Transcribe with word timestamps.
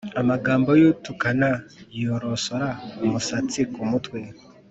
Amagambo 0.21 0.69
y’utukana 0.81 1.49
yorosora 2.01 2.69
umusatsi 3.05 3.59
ku 3.73 3.81
mutwe, 3.89 4.19